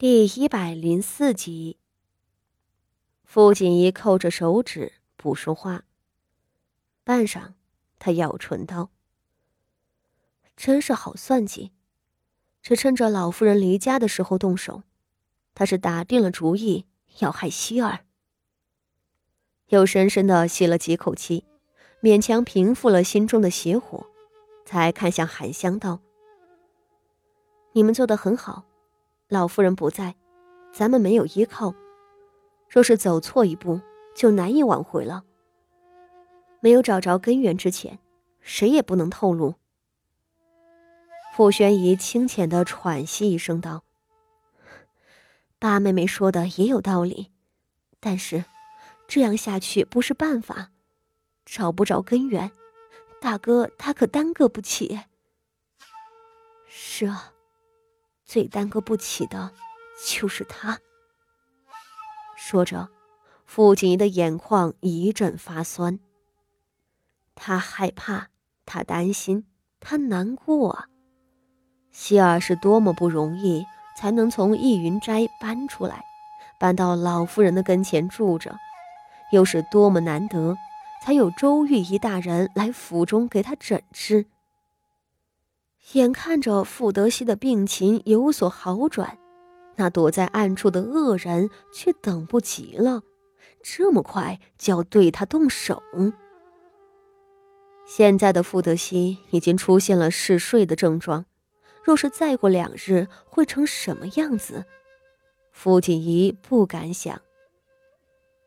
[0.00, 1.76] 第一百零四集，
[3.22, 5.84] 傅锦衣扣着手指不说话。
[7.04, 7.52] 半晌，
[7.98, 8.88] 他咬唇道
[10.56, 11.72] ：“真是好算计，
[12.62, 14.84] 只趁着老夫人离家的时候动手。
[15.54, 16.86] 他是打定了主意
[17.18, 18.06] 要害希儿。”
[19.68, 21.44] 又深深的吸了几口气，
[22.00, 24.06] 勉强平复了心中的邪火，
[24.64, 26.00] 才看向韩香道
[27.72, 28.64] ：“你们做的很好。”
[29.30, 30.16] 老夫人不在，
[30.72, 31.72] 咱们没有依靠。
[32.68, 33.80] 若是走错一步，
[34.12, 35.22] 就难以挽回了。
[36.58, 38.00] 没有找着根源之前，
[38.40, 39.54] 谁也不能透露。
[41.32, 43.84] 傅宣仪清浅的喘息一声道
[45.60, 47.30] ：“八妹妹说的也有道理，
[48.00, 48.44] 但是
[49.06, 50.72] 这样下去不是办法。
[51.46, 52.50] 找不着根源，
[53.20, 54.98] 大哥他可耽搁不起。”
[56.66, 57.32] 是啊。
[58.30, 59.50] 最耽搁不起的，
[60.06, 60.78] 就是他。
[62.36, 62.88] 说着，
[63.44, 65.98] 傅锦仪的眼眶一阵发酸。
[67.34, 68.28] 他害怕，
[68.64, 69.46] 他担心，
[69.80, 70.86] 他难过啊！
[71.90, 76.04] 希儿是多么不容易才能从逸云斋搬出来，
[76.60, 78.56] 搬到老夫人的跟前住着，
[79.32, 80.56] 又是多么难得
[81.02, 84.26] 才有周玉仪大人来府中给他诊治。
[85.92, 89.18] 眼看着傅德熙的病情有所好转，
[89.76, 93.02] 那躲在暗处的恶人却等不及了，
[93.62, 95.82] 这么快就要对他动手。
[97.86, 101.24] 现在的傅德熙已经出现了嗜睡的症状，
[101.82, 104.64] 若是再过两日，会成什么样子？
[105.50, 107.20] 傅锦仪不敢想。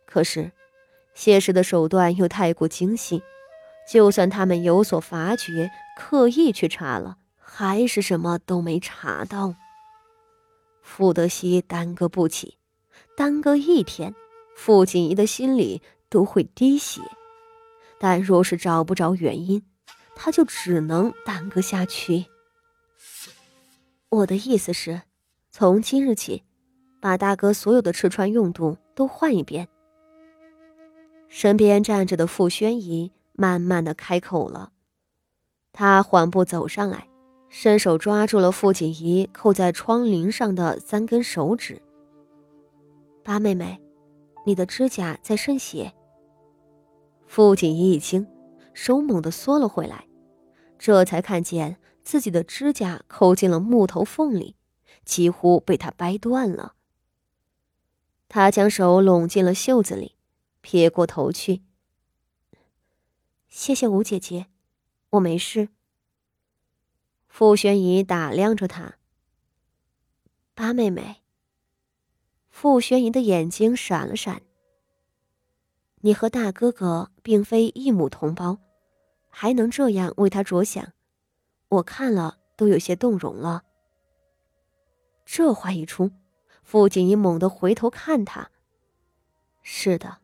[0.06, 0.54] 可是，
[1.14, 3.22] 谢氏的手段又太过精细，
[3.92, 7.18] 就算他们有所发觉，刻意去查了。
[7.56, 9.54] 还是什么都没查到。
[10.82, 12.58] 傅德熙耽搁不起，
[13.16, 14.16] 耽搁一天，
[14.56, 17.00] 傅锦仪的心里都会滴血。
[18.00, 19.64] 但若是找不着原因，
[20.16, 22.26] 他就只能耽搁下去。
[24.10, 25.04] 我的意思是，
[25.52, 26.42] 从今日起，
[27.00, 29.68] 把大哥所有的吃穿用度都换一遍。
[31.30, 34.72] 身边站着的傅宣仪慢慢的开口了，
[35.72, 37.08] 他缓步走上来。
[37.56, 41.80] 伸手抓住了傅锦仪扣在窗棂上的三根手指。
[43.24, 43.80] 八妹妹，
[44.44, 45.94] 你的指甲在渗血。
[47.28, 48.26] 傅锦仪一惊，
[48.74, 50.08] 手猛地缩了回来，
[50.80, 54.56] 这才看见自己的指甲扣进了木头缝里，
[55.06, 56.74] 几乎被他掰断了。
[58.28, 60.16] 他将手拢进了袖子里，
[60.62, 61.62] 撇过头去。
[63.48, 64.48] 谢谢吴姐姐，
[65.12, 65.70] 我没事。
[67.36, 69.00] 傅宣仪打量着他，
[70.54, 71.24] 八妹妹。
[72.52, 74.44] 傅宣仪的眼睛闪了闪。
[76.02, 78.60] 你和大哥哥并非一母同胞，
[79.30, 80.94] 还能这样为他着想，
[81.70, 83.64] 我看了都有些动容了。
[85.26, 86.12] 这话一出，
[86.62, 88.52] 傅锦仪猛地回头看他。
[89.64, 90.20] 是的，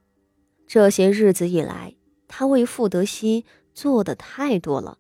[0.68, 1.96] 这些日子以来，
[2.28, 4.99] 他为傅德熙做的太多了。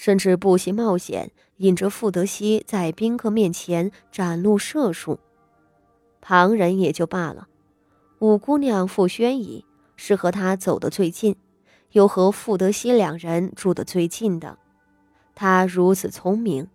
[0.00, 5.20] 甚至不惜冒险，引着傅德熙在宾客面前展露射术。
[6.22, 7.48] 旁人也就罢了，
[8.20, 9.62] 五姑娘傅宣仪
[9.96, 11.36] 是和他走得最近，
[11.92, 14.56] 又和傅德熙两人住得最近的。
[15.34, 16.66] 他如此聪明，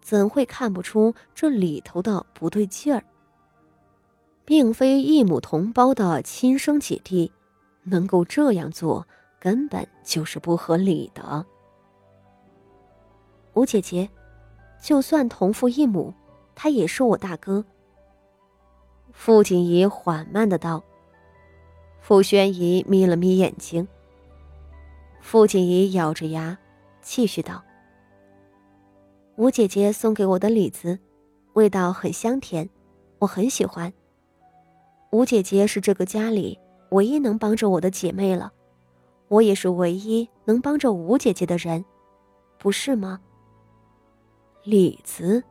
[0.00, 3.04] 怎会看不出这里头的不对劲儿？
[4.44, 7.30] 并非一母同胞的亲生姐弟，
[7.84, 9.06] 能够这样做，
[9.38, 11.46] 根本就是不合理的。
[13.54, 14.08] 吴姐姐，
[14.80, 16.14] 就算同父异母，
[16.54, 17.64] 他也是我大哥。
[19.12, 20.82] 傅锦仪缓慢的道。
[22.00, 23.86] 傅宣仪眯了眯眼睛。
[25.20, 26.58] 傅锦仪咬着牙，
[27.00, 27.62] 继续道
[29.36, 30.98] ：“吴姐姐送给我的李子，
[31.52, 32.68] 味道很香甜，
[33.20, 33.92] 我很喜欢。
[35.10, 36.58] 吴姐姐是这个家里
[36.90, 38.50] 唯一能帮着我的姐妹了，
[39.28, 41.84] 我也是唯一能帮着吴姐姐的人，
[42.58, 43.20] 不是吗？”
[44.64, 45.42] 李子，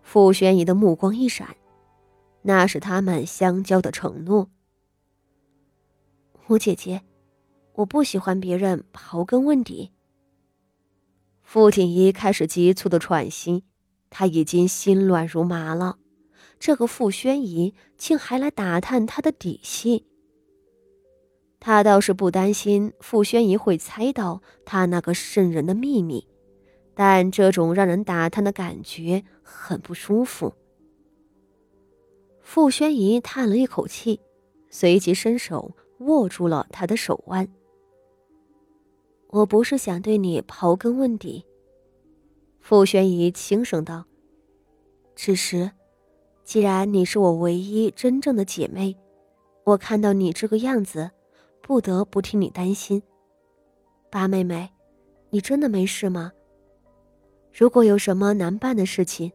[0.00, 1.54] 傅宣仪的目光一闪，
[2.40, 4.48] 那是他们相交的承诺。
[6.48, 7.02] 吴姐姐，
[7.74, 9.92] 我不喜欢别人刨根问底。
[11.42, 13.64] 傅锦仪开始急促的喘息，
[14.08, 15.98] 他已经心乱如麻了。
[16.58, 20.06] 这个傅宣仪竟还来打探他的底细。
[21.60, 26.26] 他倒是不担心傅宣仪会猜到他那个渗人的秘密。
[26.94, 30.52] 但这种让人打探的感觉很不舒服。
[32.40, 34.20] 傅宣仪叹了一口气，
[34.68, 37.48] 随即伸手握住了他的手腕。
[39.28, 41.46] 我不是想对你刨根问底，
[42.60, 44.04] 傅宣仪轻声道。
[45.14, 45.70] 只是，
[46.44, 48.96] 既然你是我唯一真正的姐妹，
[49.64, 51.10] 我看到你这个样子，
[51.62, 53.02] 不得不替你担心。
[54.10, 54.70] 八妹妹，
[55.30, 56.32] 你真的没事吗？
[57.52, 59.30] 如果有什么难办的事情，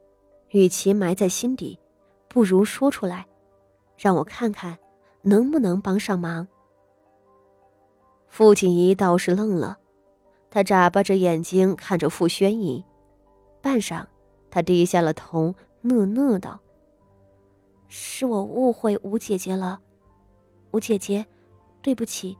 [0.49, 1.79] 与其埋在心底，
[2.27, 3.27] 不如说出来，
[3.97, 4.77] 让我看看
[5.21, 6.47] 能不能帮上忙。
[8.27, 9.77] 傅锦仪倒是愣了。
[10.49, 12.83] 他眨巴着眼睛看着傅宣仪，
[13.61, 14.05] 半晌，
[14.49, 16.59] 他低下了头，讷讷道
[17.87, 19.79] ：“是我误会吴姐姐了，
[20.71, 21.25] 吴姐姐，
[21.81, 22.35] 对不起。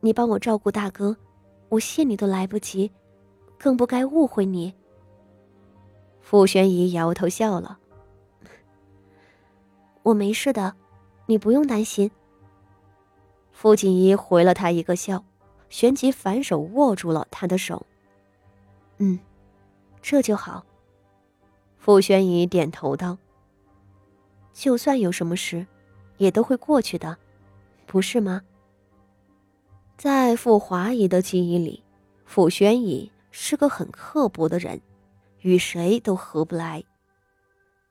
[0.00, 1.14] 你帮我照顾大哥，
[1.68, 2.90] 我谢你都来不及，
[3.62, 4.74] 更不该误会你。”
[6.20, 7.78] 傅宣仪摇头笑了
[10.02, 10.74] ：“我没事的，
[11.26, 12.10] 你不用担心。”
[13.52, 15.24] 傅锦仪回了他一个笑。
[15.68, 17.86] 旋即反手握住了他的手。
[18.98, 19.18] 嗯，
[20.02, 20.66] 这就好。
[21.78, 23.16] 傅宣仪点头道
[24.52, 25.66] ：“就算有什么事，
[26.18, 27.16] 也都会过去的，
[27.86, 28.42] 不是吗？”
[29.96, 31.82] 在傅华仪的记忆里，
[32.26, 34.80] 傅宣仪是个很刻薄的人，
[35.40, 36.84] 与谁都合不来。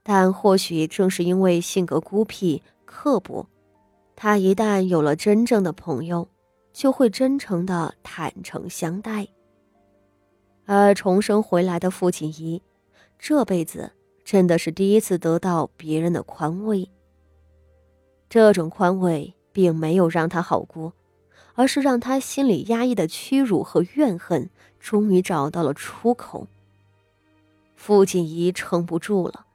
[0.02, 3.46] 但或许正是因为性格孤僻、刻薄，
[4.16, 6.30] 他一旦有了真正的朋友。
[6.74, 9.28] 就会真诚的坦诚相待。
[10.66, 12.62] 而重生回来的傅锦仪，
[13.20, 13.92] 这辈子
[14.24, 16.90] 真的是第一次得到别人的宽慰。
[18.30, 20.94] 这种宽慰并没有让他好过，
[21.56, 24.50] 而是让他心里压抑的屈辱和怨恨
[24.81, 26.48] 终于找到了出口。
[27.75, 29.45] 傅锦仪撑不住了，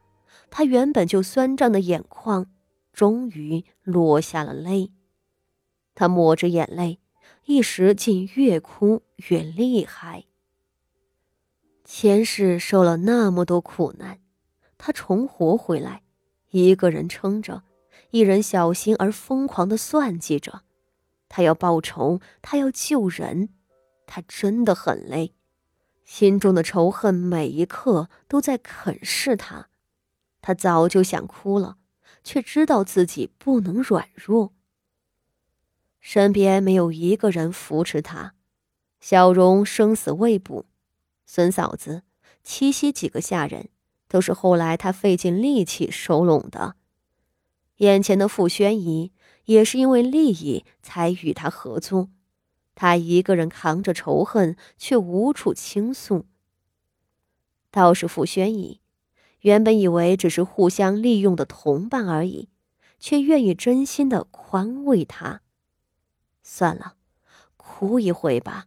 [0.49, 2.47] 他原本就酸胀的眼眶
[2.93, 4.93] 终于落下了泪。
[5.95, 7.01] 他抹着眼泪。
[7.45, 10.25] 一时竟越哭越厉害。
[11.85, 14.19] 前世受了那么多苦难，
[14.77, 16.03] 他重活回来，
[16.51, 17.63] 一个人撑着，
[18.11, 20.63] 一人小心而疯狂的算计着。
[21.29, 23.51] 他要报仇，他要救人，
[24.07, 25.35] 他真的很累，
[26.05, 29.69] 心中的仇恨每一刻都在啃噬他。
[30.41, 31.77] 他早就想哭了，
[32.23, 34.53] 却知道自己不能软弱。
[36.01, 38.35] 身边没有一个人扶持他，
[39.01, 40.67] 小荣生死未卜，
[41.27, 42.05] 孙嫂子、
[42.45, 43.71] 七夕几个下人
[44.07, 46.77] 都是后来他费尽力气收拢的。
[47.79, 49.13] 眼前的傅宣仪
[49.47, 52.09] 也是因为利益才与他合作，
[52.77, 56.27] 他一个人扛着仇恨，却无处倾诉。
[57.73, 58.81] 倒是傅宣仪，
[59.41, 62.51] 原本以为只是互相利用的同伴而已，
[63.01, 65.41] 却愿意真心的宽慰他。
[66.43, 66.97] 算了，
[67.57, 68.67] 哭一回吧。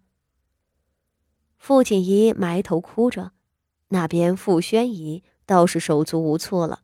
[1.58, 3.32] 傅锦仪埋头哭着，
[3.90, 6.82] 那边傅宣仪倒是手足无措了。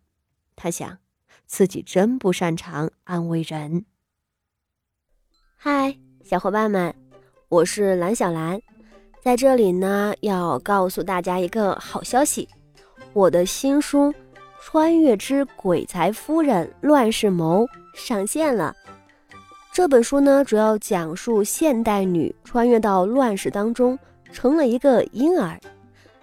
[0.56, 1.00] 他想，
[1.46, 3.86] 自己真不擅长安慰人。
[5.56, 6.96] 嗨，小伙伴们，
[7.56, 8.60] 我是蓝小蓝，
[9.24, 12.50] 在这里呢，要告诉大家一个好消息，
[13.14, 14.12] 我的新书
[14.60, 17.64] 《穿越之鬼才夫人乱世谋》
[17.96, 18.76] 上线了。
[19.72, 23.98] 这本书呢，主要讲述现代女穿越到乱世当中，
[24.34, 25.58] 成了一个婴儿，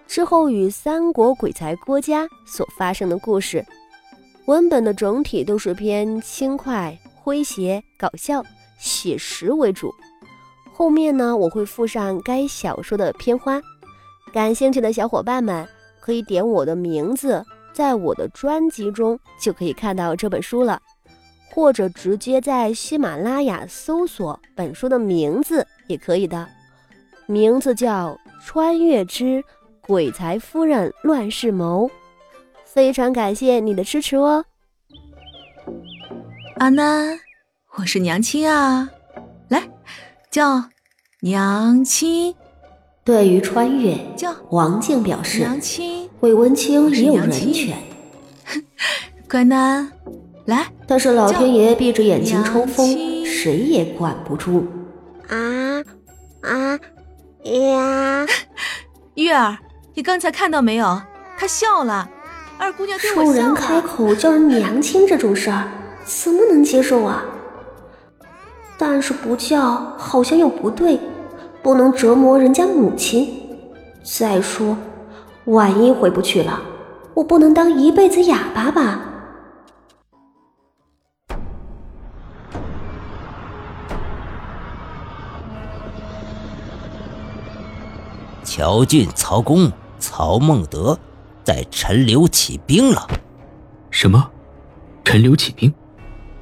[0.05, 3.65] 之后与三国鬼才郭嘉所发生的故事。
[4.45, 8.43] 文本的整体都是偏轻快、诙谐、搞笑、
[8.77, 9.91] 写实为主。
[10.73, 13.61] 后面呢，我会附上该小说的片花，
[14.33, 15.67] 感兴趣的小伙伴们
[16.01, 20.81] 可以点我的名字，在我的专辑中就可以看到这本书了。
[21.51, 26.49] 或者直接在喜马拉雅搜索本书的名字也可以的，
[27.27, 29.43] 名字叫《穿越之
[29.81, 31.85] 鬼才夫人乱世谋》，
[32.65, 34.43] 非常感谢你的支持哦。
[36.55, 37.19] 阿南，
[37.77, 38.89] 我是娘亲啊，
[40.33, 40.63] 叫
[41.19, 42.33] 娘亲。
[43.03, 47.77] 对于穿越，叫王静表示，娘亲韦文清也有人权。
[49.29, 49.87] 乖囡。
[50.45, 54.65] 来，但是老天爷闭着眼睛抽风，谁也管不住。
[55.29, 55.37] 啊
[56.41, 56.79] 啊
[57.43, 58.25] 呀！
[59.13, 59.59] 月儿，
[59.93, 60.99] 你刚才看到没有？
[61.37, 62.09] 他笑了，
[62.57, 63.35] 二姑娘对我笑了。
[63.35, 65.67] 人开口叫人娘亲这种事儿，
[66.03, 67.23] 怎么能接受啊？
[68.77, 70.99] 但是不叫好像又不对
[71.61, 73.41] 不能折磨人家母亲。
[74.03, 74.77] 再说
[75.45, 76.61] 万一回不去了
[77.13, 78.99] 我不能当一辈子哑巴吧？
[88.43, 90.97] 乔俊曹公曹孟德
[91.43, 93.07] 在陈留起兵了。
[93.89, 94.29] 什么？
[95.03, 95.73] 陈留起兵？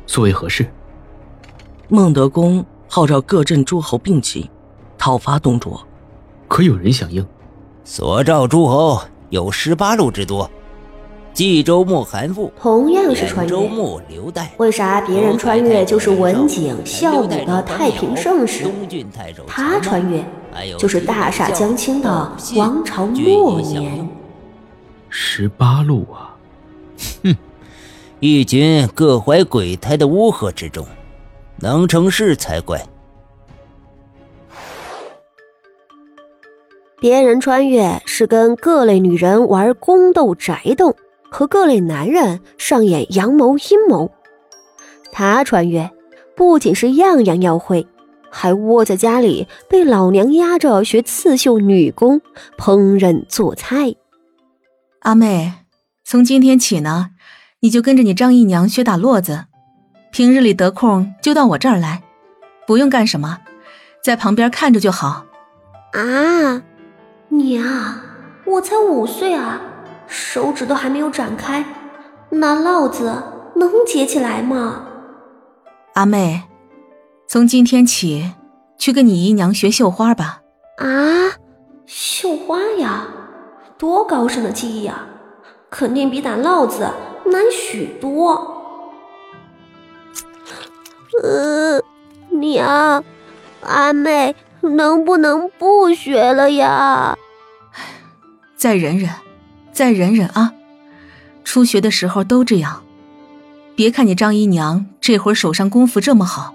[0.06, 0.70] 所为何事？
[1.94, 4.50] 孟德公号召各镇诸侯并起，
[4.98, 5.86] 讨伐董卓。
[6.48, 7.28] 可有人响应？
[7.84, 10.50] 所召诸侯有十八路之多。
[11.34, 13.54] 冀州牧韩馥，同样是穿越，
[14.56, 18.72] 为啥别人穿越就是文景孝武的太平盛世，
[19.46, 20.24] 他穿越
[20.78, 24.08] 就是大厦将倾的王朝末年？
[25.10, 26.38] 十八路啊！
[27.26, 27.36] 哼，
[28.22, 30.86] 一群各怀鬼胎的乌合之众，
[31.62, 32.82] 能成事才怪。
[37.00, 40.96] 别人穿越是跟各类女人玩宫斗宅斗。
[41.34, 44.12] 和各类男人上演阳谋阴谋，
[45.14, 45.90] 他穿越
[46.36, 47.88] 不仅是样样要会，
[48.30, 52.20] 还窝在家里被老娘压着学刺绣女工、
[52.58, 53.96] 烹饪做菜。
[55.00, 55.54] 阿妹，
[56.04, 57.12] 从今天起呢，
[57.62, 59.46] 你就跟着你张姨娘学打络子，
[60.12, 62.04] 平日里得空就到我这儿来，
[62.68, 63.38] 不用干什么，
[64.04, 65.26] 在旁边看着就好。
[65.94, 66.62] 啊，
[67.30, 67.64] 娘，
[68.46, 69.62] 我才五岁啊！
[70.08, 71.64] 手指都还没有展开，
[72.30, 73.24] 那烙子
[73.56, 74.86] 能结起来吗？
[75.94, 76.44] 阿妹，
[77.26, 78.34] 从今天起
[78.78, 80.42] 去跟你姨娘学绣花吧。
[80.76, 81.40] 啊，
[81.86, 83.08] 绣花呀，
[83.78, 85.08] 多高深的技艺啊，
[85.70, 86.90] 肯定比打烙子
[87.28, 88.51] 难许多。
[91.22, 91.82] 呃，
[92.30, 93.04] 娘，
[93.62, 97.18] 阿妹能不能不学了呀？
[98.56, 99.10] 再忍忍。
[99.74, 100.54] 再忍忍啊！
[101.46, 102.84] 初学的时候都这样。
[103.74, 106.54] 别看你张姨娘这会儿手上功夫这么好，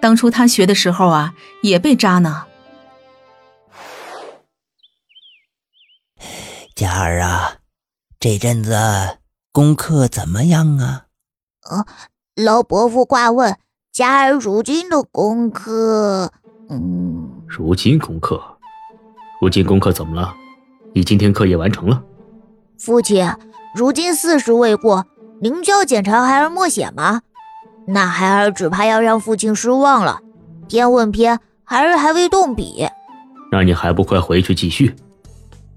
[0.00, 2.46] 当初她学的时候啊，也被扎呢。
[6.74, 7.56] 佳儿啊，
[8.18, 9.18] 这阵子
[9.52, 11.04] 功课怎么样啊？
[11.70, 11.84] 呃，
[12.34, 13.58] 老伯父挂问，
[13.96, 16.30] 佳儿如今的功课……
[16.68, 18.38] 嗯，如今功课，
[19.40, 20.34] 如今功课怎么了？
[20.92, 22.02] 你今天课业完成了？
[22.76, 23.26] 父亲，
[23.74, 25.06] 如今四十未过，
[25.40, 27.22] 您就要检查孩儿默写吗？
[27.86, 30.20] 那孩儿只怕要让父亲失望了。
[30.68, 32.86] 天问篇，孩儿还未动笔。
[33.50, 34.94] 那你还不快回去继续？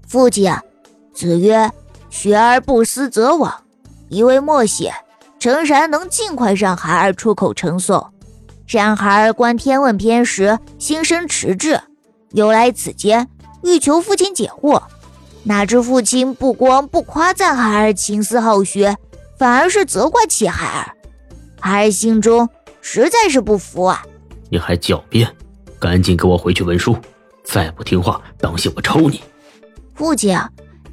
[0.06, 0.54] 父亲，
[1.14, 1.72] 子曰
[2.10, 3.50] ：“学而不思则罔。”
[4.10, 4.92] 一味默写，
[5.40, 8.06] 诚然能尽快让孩儿出口成诵，
[8.68, 11.80] 然孩儿观天问篇时心生迟滞，
[12.32, 13.26] 由来此间，
[13.64, 14.82] 欲求父亲解惑。
[15.42, 18.94] 哪知父亲不光不夸赞孩儿勤思好学，
[19.38, 20.92] 反而是责怪起孩儿。
[21.58, 22.46] 孩儿心中
[22.82, 24.04] 实在是不服啊！
[24.50, 25.26] 你还狡辩，
[25.78, 26.94] 赶紧给我回去文书！
[27.42, 29.22] 再不听话，当心我抽你！
[29.94, 30.38] 父亲，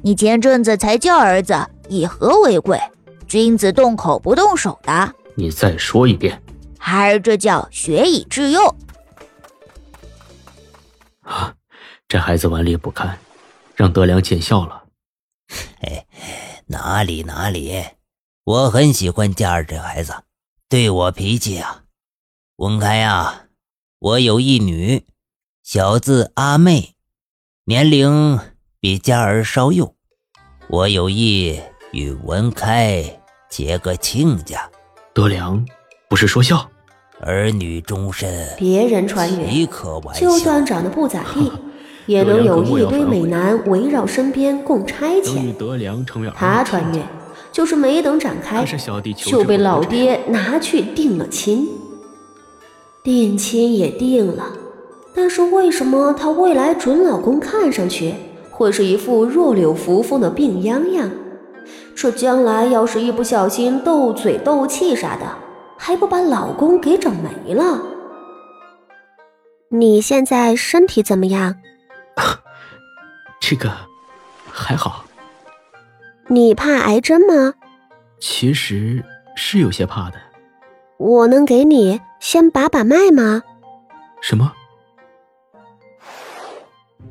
[0.00, 1.54] 你前阵子才教儿子
[1.90, 2.80] 以和为贵，
[3.28, 5.14] 君子动口不动手的。
[5.34, 6.42] 你再说一遍。
[6.78, 8.76] 孩儿这叫学以致用。
[11.20, 11.54] 啊，
[12.08, 13.18] 这孩子顽劣不堪。
[13.76, 14.82] 让德良见笑了。
[15.80, 16.04] 嘿，
[16.66, 17.84] 哪里哪里，
[18.42, 20.12] 我很喜欢佳儿这孩子，
[20.68, 21.84] 对我脾气啊。
[22.56, 23.44] 文开呀，
[24.00, 25.06] 我有一女，
[25.62, 26.96] 小字阿妹，
[27.66, 28.40] 年龄
[28.80, 29.94] 比佳儿稍幼，
[30.68, 31.60] 我有意
[31.92, 33.17] 与文开
[33.48, 34.68] 结个亲家。
[35.12, 35.64] 德良
[36.08, 36.68] 不是说笑，
[37.20, 39.66] 儿女终身，别人穿越，
[40.14, 41.50] 就算长得不咋地。
[42.06, 45.54] 也能有一堆美男围绕身边供差遣。
[46.34, 47.02] 他穿越，
[47.52, 48.64] 就是没等展开，
[49.14, 51.68] 就被老爹拿去定了亲。
[53.04, 54.46] 定亲也定了，
[55.14, 58.14] 但是为什么她未来准老公看上去
[58.50, 61.10] 会是一副弱柳扶风的病秧秧？
[62.00, 65.26] 这将来要是一不小心斗嘴斗气啥的，
[65.76, 67.82] 还不把老公给整没了？
[69.70, 71.56] 你现在身体怎么样？
[73.42, 73.72] 这个
[74.48, 75.04] 还好。
[76.28, 77.54] 你怕癌症吗？
[78.20, 80.20] 其实是有些怕的。
[80.98, 83.42] 我能给你先把把脉吗？
[84.20, 84.52] 什么？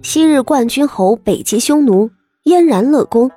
[0.02, 2.10] 昔日冠军侯北极匈奴，
[2.44, 3.30] 嫣然乐功，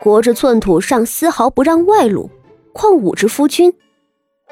[0.00, 2.30] 国之寸土尚丝毫不让外露，
[2.72, 3.76] 况吾之夫君？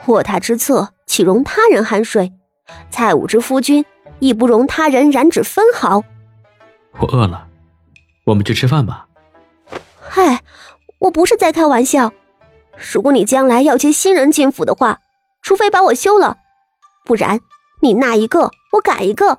[0.06, 2.32] 卧榻之侧岂容他人酣睡？
[2.90, 3.84] 蔡武之夫君
[4.18, 6.02] 亦不容他人染指分毫。
[6.98, 7.46] 我饿了，
[8.24, 9.06] 我们去吃饭吧。
[10.00, 10.42] 嗨，
[10.98, 12.12] 我不是在开玩笑。
[12.92, 15.00] 如果你将来要接新人进府的话，
[15.42, 16.38] 除非把我休了，
[17.04, 17.40] 不然
[17.82, 19.38] 你那一个我改一个，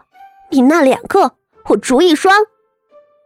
[0.51, 1.33] 你那两个
[1.67, 2.33] 我逐一双。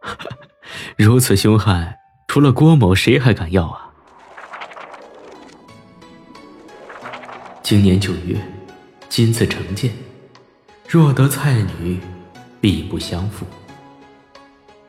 [0.98, 1.98] 如此凶悍，
[2.32, 3.90] 除了郭某，谁还敢要啊？
[7.62, 8.40] 今年九月，
[9.10, 9.92] 今次成见，
[10.88, 12.00] 若得蔡女，
[12.58, 13.44] 必不相负。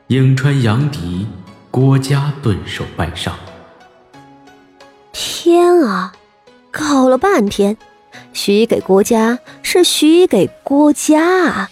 [0.08, 1.26] 颍川杨迪，
[1.70, 3.38] 郭家顿首拜上。
[5.12, 6.14] 天啊，
[6.70, 7.76] 搞了半天，
[8.32, 11.70] 许给郭家是许给郭家啊！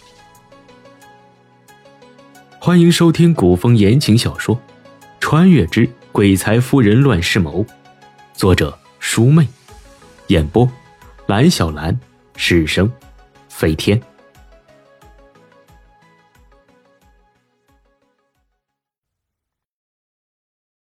[2.59, 4.57] 欢迎收听古风言情小说
[5.23, 7.63] 《穿越之鬼才夫人乱世谋》，
[8.35, 9.47] 作者：舒妹，
[10.27, 10.69] 演播：
[11.27, 11.97] 蓝小兰、
[12.35, 12.91] 史生、
[13.49, 14.03] 飞天。